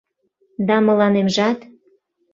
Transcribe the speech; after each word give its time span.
Да 0.67 0.75
мыланемжат. 0.85 1.59